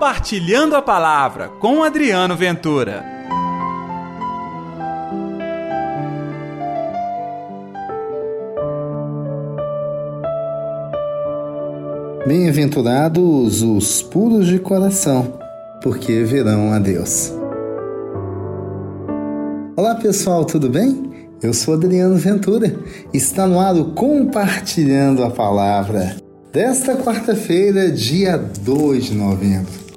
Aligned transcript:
Compartilhando 0.00 0.74
a 0.74 0.80
Palavra 0.80 1.48
com 1.60 1.84
Adriano 1.84 2.34
Ventura. 2.34 3.04
Bem-aventurados 12.26 13.60
os 13.60 14.00
puros 14.00 14.46
de 14.46 14.58
coração, 14.58 15.34
porque 15.82 16.22
verão 16.22 16.72
a 16.72 16.78
Deus. 16.78 17.34
Olá 19.76 19.96
pessoal, 19.96 20.46
tudo 20.46 20.70
bem? 20.70 21.28
Eu 21.42 21.52
sou 21.52 21.74
Adriano 21.74 22.16
Ventura. 22.16 22.74
Está 23.12 23.46
no 23.46 23.60
ar 23.60 23.76
o 23.76 23.92
Compartilhando 23.92 25.22
a 25.22 25.28
Palavra 25.28 26.16
desta 26.50 26.96
quarta-feira, 26.96 27.90
dia 27.90 28.38
2 28.38 29.04
de 29.04 29.14
novembro. 29.14 29.89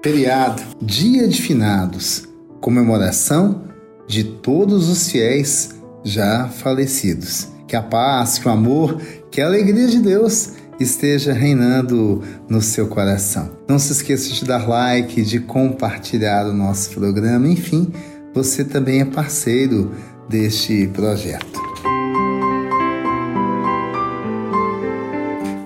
Feriado, 0.00 0.62
dia 0.80 1.26
de 1.26 1.42
finados, 1.42 2.22
comemoração 2.60 3.64
de 4.06 4.22
todos 4.22 4.88
os 4.88 5.10
fiéis 5.10 5.70
já 6.04 6.46
falecidos. 6.46 7.48
Que 7.66 7.74
a 7.74 7.82
paz, 7.82 8.38
que 8.38 8.46
o 8.46 8.50
amor, 8.50 9.00
que 9.28 9.40
a 9.40 9.46
alegria 9.46 9.88
de 9.88 9.98
Deus 9.98 10.50
esteja 10.78 11.32
reinando 11.32 12.22
no 12.48 12.62
seu 12.62 12.86
coração. 12.86 13.50
Não 13.68 13.76
se 13.76 13.92
esqueça 13.92 14.32
de 14.32 14.44
dar 14.44 14.68
like, 14.68 15.20
de 15.20 15.40
compartilhar 15.40 16.46
o 16.46 16.54
nosso 16.54 16.90
programa, 16.90 17.48
enfim, 17.48 17.92
você 18.32 18.64
também 18.64 19.00
é 19.00 19.04
parceiro 19.04 19.92
deste 20.28 20.86
projeto. 20.94 21.60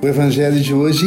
O 0.02 0.06
evangelho 0.06 0.58
de 0.58 0.72
hoje, 0.72 1.06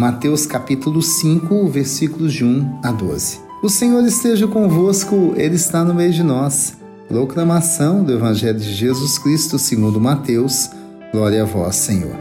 Mateus 0.00 0.46
capítulo 0.46 1.02
5, 1.02 1.68
versículos 1.68 2.32
de 2.32 2.42
1 2.42 2.80
a 2.82 2.90
12. 2.90 3.38
O 3.62 3.68
Senhor 3.68 4.02
esteja 4.06 4.48
convosco, 4.48 5.34
ele 5.36 5.56
está 5.56 5.84
no 5.84 5.92
meio 5.92 6.10
de 6.10 6.22
nós. 6.22 6.74
Proclamação 7.06 8.02
do 8.02 8.10
evangelho 8.10 8.58
de 8.58 8.72
Jesus 8.72 9.18
Cristo, 9.18 9.58
segundo 9.58 10.00
Mateus. 10.00 10.70
Glória 11.12 11.42
a 11.42 11.44
vós, 11.44 11.76
Senhor. 11.76 12.16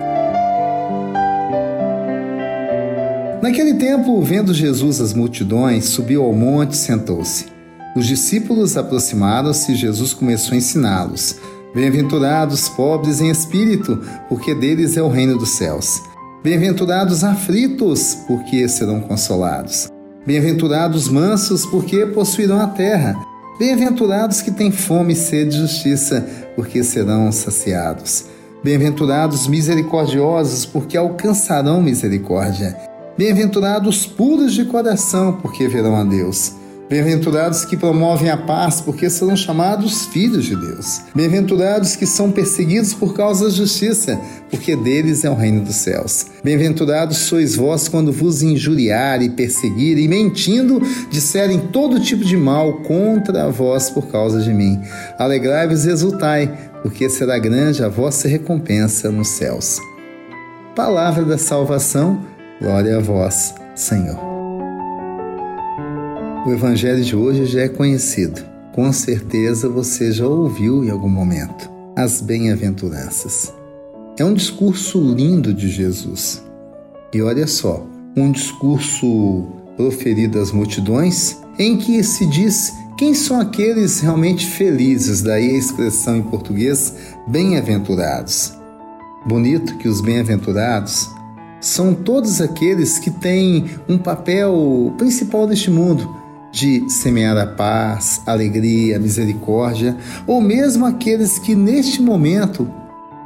Naquele 3.41 3.75
tempo, 3.75 4.21
vendo 4.23 4.53
Jesus 4.53 4.99
as 4.99 5.13
multidões, 5.13 5.85
subiu 5.85 6.23
ao 6.23 6.33
monte 6.33 6.73
e 6.73 6.77
sentou-se. 6.77 7.45
Os 7.95 8.05
discípulos 8.05 8.75
aproximaram-se 8.75 9.71
e 9.71 9.75
Jesus 9.77 10.13
começou 10.13 10.53
a 10.53 10.57
ensiná-los. 10.57 11.37
Bem-aventurados 11.73 12.67
pobres 12.67 13.21
em 13.21 13.29
espírito, 13.29 14.01
porque 14.27 14.53
deles 14.53 14.97
é 14.97 15.01
o 15.01 15.07
reino 15.07 15.37
dos 15.37 15.51
céus. 15.51 16.08
Bem-aventurados 16.41 17.21
aflitos, 17.25 18.19
porque 18.25 18.65
serão 18.69 19.01
consolados. 19.01 19.89
Bem-aventurados 20.25 21.09
mansos, 21.09 21.65
porque 21.65 22.05
possuirão 22.05 22.61
a 22.61 22.67
terra. 22.67 23.13
Bem-aventurados 23.59 24.41
que 24.41 24.49
têm 24.49 24.71
fome 24.71 25.11
e 25.11 25.15
sede 25.17 25.51
de 25.51 25.57
justiça, 25.57 26.25
porque 26.55 26.81
serão 26.81 27.29
saciados. 27.29 28.23
Bem-aventurados 28.63 29.47
misericordiosos, 29.47 30.65
porque 30.65 30.95
alcançarão 30.95 31.81
misericórdia. 31.81 32.73
Bem-aventurados 33.17 34.05
puros 34.05 34.53
de 34.53 34.63
coração, 34.63 35.33
porque 35.41 35.67
verão 35.67 35.97
a 35.97 36.05
Deus. 36.05 36.53
Bem-aventurados 36.89 37.65
que 37.65 37.77
promovem 37.77 38.31
a 38.31 38.37
paz, 38.37 38.81
porque 38.81 39.11
serão 39.11 39.35
chamados 39.35 40.07
filhos 40.07 40.43
de 40.43 40.55
Deus. 40.55 41.01
Bem-aventurados 41.13 41.95
que 41.95 42.07
são 42.07 42.31
perseguidos 42.31 42.95
por 42.95 43.13
causa 43.13 43.45
da 43.45 43.51
justiça, 43.51 44.19
porque 44.49 44.75
deles 44.75 45.23
é 45.23 45.29
o 45.29 45.35
reino 45.35 45.61
dos 45.61 45.75
céus. 45.75 46.25
Bem-aventurados 46.43 47.17
sois 47.17 47.55
vós 47.55 47.87
quando 47.87 48.11
vos 48.11 48.41
injuriarem 48.41 49.29
perseguirem, 49.29 50.07
mentindo, 50.07 50.81
disserem 51.11 51.59
todo 51.71 51.99
tipo 51.99 52.25
de 52.25 52.35
mal 52.35 52.81
contra 52.81 53.51
vós 53.51 53.91
por 53.91 54.07
causa 54.07 54.41
de 54.41 54.51
mim. 54.51 54.81
Alegrai-vos 55.19 55.85
e 55.85 55.91
exultai, 55.91 56.71
porque 56.81 57.07
será 57.07 57.37
grande 57.37 57.83
a 57.83 57.87
vossa 57.87 58.27
recompensa 58.27 59.11
nos 59.11 59.27
céus. 59.27 59.77
Palavra 60.75 61.23
da 61.23 61.37
salvação, 61.37 62.25
glória 62.59 62.97
a 62.97 62.99
vós, 62.99 63.53
Senhor. 63.75 64.38
O 66.49 66.51
evangelho 66.51 67.03
de 67.03 67.15
hoje 67.15 67.45
já 67.45 67.61
é 67.61 67.69
conhecido. 67.69 68.41
Com 68.73 68.91
certeza 68.91 69.69
você 69.69 70.11
já 70.11 70.25
ouviu 70.25 70.83
em 70.83 70.89
algum 70.89 71.07
momento. 71.07 71.69
As 71.95 72.21
bem-aventuranças. 72.21 73.53
É 74.17 74.25
um 74.25 74.33
discurso 74.33 74.99
lindo 74.99 75.53
de 75.53 75.69
Jesus. 75.69 76.43
E 77.13 77.21
olha 77.21 77.45
só, 77.45 77.85
um 78.17 78.31
discurso 78.31 79.45
proferido 79.77 80.39
às 80.39 80.51
multidões 80.51 81.37
em 81.59 81.77
que 81.77 82.03
se 82.03 82.25
diz 82.25 82.73
quem 82.97 83.13
são 83.13 83.39
aqueles 83.39 83.99
realmente 83.99 84.47
felizes, 84.47 85.21
daí 85.21 85.51
a 85.51 85.57
expressão 85.59 86.17
em 86.17 86.23
português 86.23 86.95
bem-aventurados. 87.27 88.55
Bonito 89.23 89.77
que 89.77 89.87
os 89.87 90.01
bem-aventurados 90.01 91.11
são 91.61 91.93
todos 91.93 92.41
aqueles 92.41 92.97
que 92.97 93.11
têm 93.11 93.69
um 93.87 93.99
papel 93.99 94.95
principal 94.97 95.45
neste 95.45 95.69
mundo, 95.69 96.17
de 96.51 96.89
semear 96.89 97.37
a 97.37 97.45
paz, 97.45 98.21
alegria, 98.25 98.99
misericórdia, 98.99 99.95
ou 100.25 100.41
mesmo 100.41 100.85
aqueles 100.85 101.37
que 101.39 101.55
neste 101.55 102.01
momento 102.01 102.69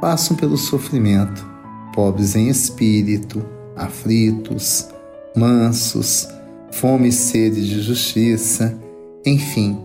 passam 0.00 0.36
pelo 0.36 0.56
sofrimento, 0.56 1.46
pobres 1.94 2.36
em 2.36 2.48
espírito, 2.48 3.44
aflitos, 3.76 4.88
mansos, 5.34 6.28
fome 6.70 7.08
e 7.08 7.12
sede 7.12 7.66
de 7.66 7.80
justiça, 7.80 8.76
enfim. 9.24 9.78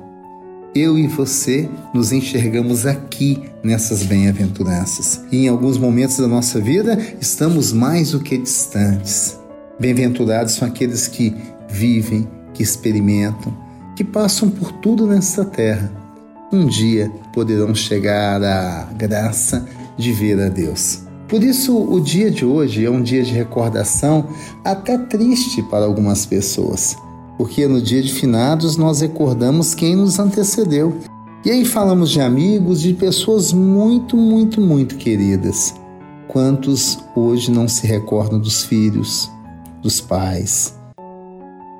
Eu 0.75 0.99
e 0.99 1.07
você 1.07 1.67
nos 1.93 2.11
enxergamos 2.11 2.85
aqui 2.85 3.41
nessas 3.63 4.03
bem-aventuranças. 4.03 5.21
E 5.31 5.45
em 5.45 5.47
alguns 5.47 5.79
momentos 5.79 6.17
da 6.17 6.27
nossa 6.27 6.59
vida 6.59 6.97
estamos 7.19 7.73
mais 7.73 8.11
do 8.11 8.19
que 8.19 8.37
distantes. 8.37 9.37
Bem-aventurados 9.79 10.53
são 10.53 10.67
aqueles 10.67 11.07
que 11.07 11.35
vivem 11.67 12.27
que 12.59 12.63
experimentam, 12.63 13.53
que 13.95 14.03
passam 14.03 14.49
por 14.49 14.69
tudo 14.73 15.07
nesta 15.07 15.45
terra, 15.45 15.89
um 16.51 16.65
dia 16.65 17.09
poderão 17.31 17.73
chegar 17.73 18.43
à 18.43 18.83
graça 18.97 19.65
de 19.97 20.11
ver 20.11 20.37
a 20.41 20.49
Deus. 20.49 21.03
Por 21.29 21.41
isso, 21.41 21.77
o 21.77 22.01
dia 22.01 22.29
de 22.29 22.43
hoje 22.43 22.85
é 22.85 22.91
um 22.91 23.01
dia 23.01 23.23
de 23.23 23.31
recordação, 23.31 24.27
até 24.61 24.97
triste 24.97 25.63
para 25.63 25.85
algumas 25.85 26.25
pessoas, 26.25 26.97
porque 27.37 27.65
no 27.65 27.81
dia 27.81 28.03
de 28.03 28.11
finados 28.11 28.75
nós 28.75 28.99
recordamos 28.99 29.73
quem 29.73 29.95
nos 29.95 30.19
antecedeu. 30.19 30.97
E 31.45 31.51
aí 31.51 31.63
falamos 31.63 32.09
de 32.09 32.19
amigos, 32.19 32.81
de 32.81 32.93
pessoas 32.93 33.53
muito, 33.53 34.17
muito, 34.17 34.59
muito 34.59 34.97
queridas. 34.97 35.73
Quantos 36.27 36.99
hoje 37.15 37.51
não 37.51 37.69
se 37.69 37.87
recordam 37.87 38.37
dos 38.37 38.65
filhos, 38.65 39.31
dos 39.81 40.01
pais, 40.01 40.77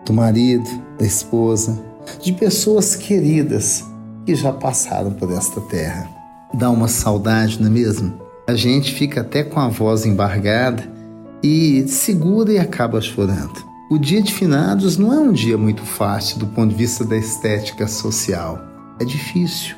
do 0.09 0.13
marido, 0.13 0.67
da 0.97 1.05
esposa, 1.05 1.79
de 2.19 2.33
pessoas 2.33 2.95
queridas 2.95 3.85
que 4.25 4.33
já 4.33 4.51
passaram 4.51 5.11
por 5.11 5.31
esta 5.31 5.61
terra. 5.61 6.09
Dá 6.51 6.71
uma 6.71 6.87
saudade, 6.87 7.61
não 7.61 7.67
é 7.67 7.69
mesmo? 7.69 8.19
A 8.47 8.55
gente 8.55 8.91
fica 8.91 9.21
até 9.21 9.43
com 9.43 9.59
a 9.59 9.69
voz 9.69 10.07
embargada 10.07 10.83
e 11.43 11.87
segura 11.87 12.51
e 12.51 12.57
acaba 12.57 12.99
chorando. 12.99 13.63
O 13.91 13.99
dia 13.99 14.21
de 14.21 14.33
finados 14.33 14.97
não 14.97 15.13
é 15.13 15.19
um 15.19 15.31
dia 15.31 15.59
muito 15.59 15.83
fácil 15.83 16.39
do 16.39 16.47
ponto 16.47 16.71
de 16.71 16.75
vista 16.75 17.05
da 17.05 17.15
estética 17.15 17.87
social. 17.87 18.59
É 18.99 19.05
difícil. 19.05 19.75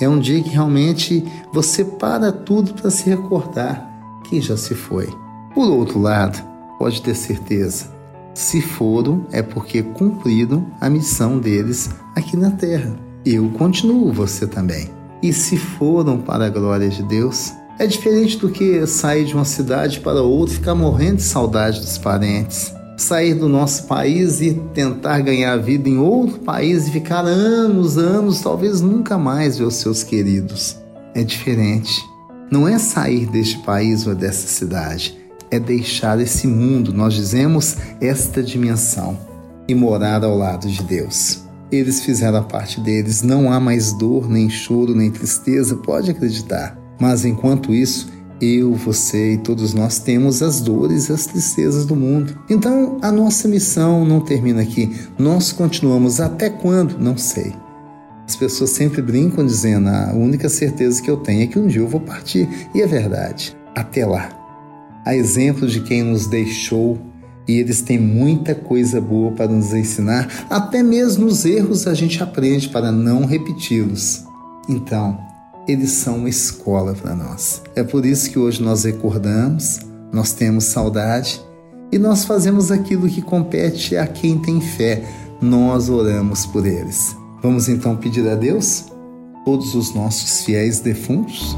É 0.00 0.08
um 0.08 0.18
dia 0.18 0.42
que 0.42 0.50
realmente 0.50 1.24
você 1.52 1.84
para 1.84 2.32
tudo 2.32 2.74
para 2.74 2.90
se 2.90 3.08
recordar 3.08 3.88
quem 4.24 4.40
já 4.40 4.56
se 4.56 4.74
foi. 4.74 5.08
Por 5.54 5.70
outro 5.70 6.00
lado, 6.00 6.42
pode 6.76 7.00
ter 7.02 7.14
certeza, 7.14 8.01
se 8.34 8.60
foram, 8.60 9.26
é 9.30 9.42
porque 9.42 9.82
cumpriram 9.82 10.66
a 10.80 10.88
missão 10.88 11.38
deles 11.38 11.90
aqui 12.16 12.36
na 12.36 12.50
terra. 12.50 12.94
Eu 13.24 13.48
continuo, 13.50 14.12
você 14.12 14.46
também. 14.46 14.90
E 15.22 15.32
se 15.32 15.56
foram 15.56 16.18
para 16.18 16.46
a 16.46 16.50
glória 16.50 16.88
de 16.88 17.02
Deus, 17.02 17.52
é 17.78 17.86
diferente 17.86 18.36
do 18.38 18.48
que 18.48 18.86
sair 18.86 19.24
de 19.24 19.34
uma 19.34 19.44
cidade 19.44 20.00
para 20.00 20.22
outra 20.22 20.54
e 20.54 20.58
ficar 20.58 20.74
morrendo 20.74 21.16
de 21.16 21.22
saudade 21.22 21.80
dos 21.80 21.98
parentes. 21.98 22.72
Sair 22.96 23.34
do 23.34 23.48
nosso 23.48 23.86
país 23.86 24.40
e 24.40 24.54
tentar 24.74 25.20
ganhar 25.20 25.56
vida 25.56 25.88
em 25.88 25.98
outro 25.98 26.40
país 26.40 26.86
e 26.86 26.90
ficar 26.90 27.24
anos, 27.24 27.98
anos, 27.98 28.40
talvez 28.40 28.80
nunca 28.80 29.16
mais 29.18 29.58
ver 29.58 29.64
os 29.64 29.74
seus 29.76 30.02
queridos. 30.02 30.76
É 31.14 31.22
diferente. 31.22 32.02
Não 32.50 32.68
é 32.68 32.78
sair 32.78 33.26
deste 33.26 33.58
país 33.58 34.06
ou 34.06 34.14
dessa 34.14 34.46
cidade, 34.46 35.18
é 35.52 35.60
deixar 35.60 36.18
esse 36.20 36.48
mundo, 36.48 36.92
nós 36.92 37.14
dizemos 37.14 37.76
esta 38.00 38.42
dimensão, 38.42 39.16
e 39.68 39.74
morar 39.76 40.24
ao 40.24 40.36
lado 40.36 40.66
de 40.66 40.82
Deus. 40.82 41.42
Eles 41.70 42.02
fizeram 42.02 42.38
a 42.38 42.42
parte 42.42 42.80
deles, 42.80 43.22
não 43.22 43.52
há 43.52 43.60
mais 43.60 43.92
dor, 43.92 44.28
nem 44.28 44.50
choro, 44.50 44.94
nem 44.94 45.10
tristeza, 45.10 45.76
pode 45.76 46.10
acreditar. 46.10 46.76
Mas 47.00 47.24
enquanto 47.24 47.72
isso, 47.72 48.10
Eu, 48.44 48.74
você 48.74 49.34
e 49.34 49.38
todos 49.38 49.72
nós 49.72 50.00
temos 50.00 50.42
as 50.42 50.60
dores 50.60 51.08
e 51.08 51.12
as 51.12 51.26
tristezas 51.26 51.86
do 51.86 51.94
mundo. 51.94 52.36
Então, 52.50 52.98
a 53.00 53.12
nossa 53.12 53.46
missão 53.46 54.04
não 54.04 54.20
termina 54.20 54.62
aqui. 54.62 54.90
Nós 55.16 55.52
continuamos 55.52 56.18
até 56.18 56.50
quando? 56.50 56.98
Não 56.98 57.16
sei. 57.16 57.54
As 58.28 58.34
pessoas 58.34 58.70
sempre 58.70 59.00
brincam 59.00 59.46
dizendo: 59.46 59.88
ah, 59.88 60.10
a 60.10 60.14
única 60.16 60.48
certeza 60.48 61.00
que 61.00 61.08
eu 61.08 61.18
tenho 61.18 61.44
é 61.44 61.46
que 61.46 61.56
um 61.56 61.68
dia 61.68 61.82
eu 61.82 61.86
vou 61.86 62.00
partir. 62.00 62.48
E 62.74 62.82
é 62.82 62.86
verdade. 62.86 63.56
Até 63.76 64.04
lá. 64.04 64.41
A 65.04 65.14
exemplo 65.14 65.66
de 65.66 65.80
quem 65.80 66.02
nos 66.02 66.26
deixou, 66.26 66.98
e 67.46 67.58
eles 67.58 67.82
têm 67.82 67.98
muita 67.98 68.54
coisa 68.54 69.00
boa 69.00 69.32
para 69.32 69.48
nos 69.48 69.72
ensinar, 69.72 70.46
até 70.48 70.82
mesmo 70.82 71.26
os 71.26 71.44
erros 71.44 71.86
a 71.86 71.94
gente 71.94 72.22
aprende 72.22 72.68
para 72.68 72.92
não 72.92 73.24
repeti-los. 73.24 74.24
Então, 74.68 75.18
eles 75.66 75.90
são 75.90 76.18
uma 76.18 76.28
escola 76.28 76.94
para 76.94 77.14
nós. 77.14 77.62
É 77.74 77.82
por 77.82 78.06
isso 78.06 78.30
que 78.30 78.38
hoje 78.38 78.62
nós 78.62 78.84
recordamos, 78.84 79.80
nós 80.12 80.32
temos 80.32 80.64
saudade 80.64 81.40
e 81.90 81.98
nós 81.98 82.24
fazemos 82.24 82.70
aquilo 82.70 83.08
que 83.08 83.22
compete 83.22 83.96
a 83.96 84.06
quem 84.06 84.38
tem 84.38 84.60
fé. 84.60 85.04
Nós 85.40 85.88
oramos 85.88 86.46
por 86.46 86.66
eles. 86.66 87.16
Vamos 87.42 87.68
então 87.68 87.96
pedir 87.96 88.28
a 88.28 88.36
Deus, 88.36 88.84
todos 89.44 89.74
os 89.74 89.92
nossos 89.92 90.44
fiéis 90.44 90.78
defuntos? 90.78 91.56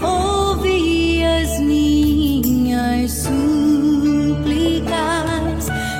Ouve 0.00 1.22
as 1.24 1.60
minhas 1.60 3.10
súplicas. 3.12 3.38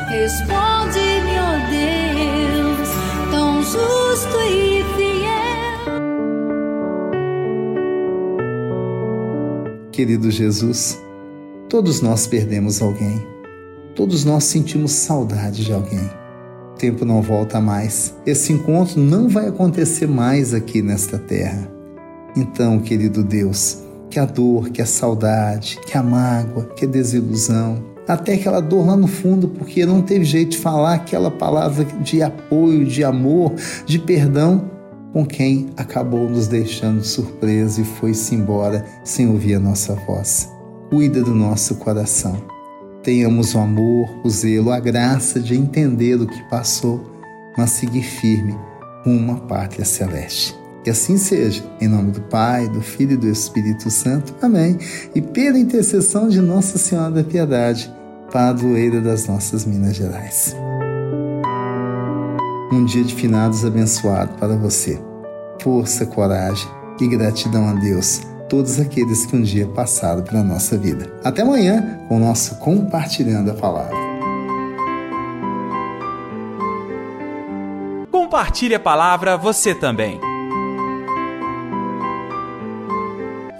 Responde-me, 0.08 1.38
ó 1.38 1.52
Deus, 1.70 2.88
tão 3.30 3.62
justo 3.62 4.36
e 4.50 4.82
fiel. 4.96 5.98
Querido 9.92 10.30
Jesus, 10.30 10.98
todos 11.68 12.00
nós 12.00 12.26
perdemos 12.26 12.80
alguém. 12.80 13.22
Todos 13.94 14.24
nós 14.24 14.44
sentimos 14.44 14.92
saudade 14.92 15.64
de 15.64 15.72
alguém. 15.72 16.10
O 16.72 16.76
tempo 16.78 17.04
não 17.04 17.20
volta 17.20 17.60
mais. 17.60 18.14
Esse 18.24 18.52
encontro 18.52 19.00
não 19.00 19.28
vai 19.28 19.48
acontecer 19.48 20.06
mais 20.06 20.54
aqui 20.54 20.80
nesta 20.80 21.18
terra. 21.18 21.77
Então, 22.38 22.78
querido 22.78 23.24
Deus, 23.24 23.82
que 24.08 24.20
a 24.20 24.24
dor, 24.24 24.70
que 24.70 24.80
a 24.80 24.86
saudade, 24.86 25.76
que 25.84 25.98
a 25.98 26.02
mágoa, 26.04 26.66
que 26.76 26.84
a 26.84 26.88
desilusão, 26.88 27.82
até 28.06 28.34
aquela 28.34 28.60
dor 28.60 28.86
lá 28.86 28.96
no 28.96 29.08
fundo, 29.08 29.48
porque 29.48 29.84
não 29.84 30.00
teve 30.00 30.24
jeito 30.24 30.52
de 30.52 30.58
falar 30.58 30.94
aquela 30.94 31.32
palavra 31.32 31.84
de 32.00 32.22
apoio, 32.22 32.84
de 32.84 33.02
amor, 33.02 33.52
de 33.84 33.98
perdão 33.98 34.70
com 35.12 35.26
quem 35.26 35.70
acabou 35.76 36.30
nos 36.30 36.46
deixando 36.46 37.02
surpresa 37.02 37.80
e 37.80 37.84
foi-se 37.84 38.36
embora 38.36 38.84
sem 39.02 39.28
ouvir 39.28 39.54
a 39.54 39.60
nossa 39.60 39.94
voz. 40.06 40.48
Cuida 40.90 41.24
do 41.24 41.34
nosso 41.34 41.74
coração. 41.74 42.40
Tenhamos 43.02 43.52
o 43.56 43.58
amor, 43.58 44.08
o 44.22 44.30
zelo, 44.30 44.70
a 44.70 44.78
graça 44.78 45.40
de 45.40 45.56
entender 45.56 46.14
o 46.14 46.26
que 46.26 46.48
passou, 46.48 47.04
mas 47.56 47.70
seguir 47.70 48.02
firme 48.02 48.56
rumo 49.04 49.32
à 49.32 49.36
pátria 49.36 49.84
celeste. 49.84 50.57
Que 50.84 50.90
assim 50.90 51.18
seja, 51.18 51.62
em 51.80 51.88
nome 51.88 52.12
do 52.12 52.20
Pai, 52.22 52.68
do 52.68 52.80
Filho 52.80 53.12
e 53.12 53.16
do 53.16 53.28
Espírito 53.28 53.90
Santo. 53.90 54.34
Amém. 54.40 54.78
E 55.14 55.20
pela 55.20 55.58
intercessão 55.58 56.28
de 56.28 56.40
Nossa 56.40 56.78
Senhora 56.78 57.10
da 57.10 57.24
Piedade, 57.24 57.92
padroeira 58.32 59.00
das 59.00 59.26
nossas 59.26 59.64
Minas 59.64 59.96
Gerais. 59.96 60.54
Um 62.72 62.84
dia 62.84 63.02
de 63.02 63.14
finados 63.14 63.64
abençoado 63.64 64.34
para 64.38 64.56
você. 64.56 65.00
Força, 65.60 66.06
coragem 66.06 66.68
e 67.00 67.08
gratidão 67.08 67.68
a 67.68 67.72
Deus, 67.72 68.20
todos 68.48 68.78
aqueles 68.78 69.26
que 69.26 69.36
um 69.36 69.42
dia 69.42 69.66
passaram 69.66 70.22
pela 70.22 70.42
nossa 70.42 70.76
vida. 70.76 71.10
Até 71.24 71.42
amanhã 71.42 72.00
com 72.08 72.16
o 72.16 72.20
nosso 72.20 72.56
Compartilhando 72.56 73.50
a 73.50 73.54
Palavra. 73.54 73.96
Compartilhe 78.10 78.74
a 78.74 78.80
palavra 78.80 79.36
você 79.36 79.74
também. 79.74 80.27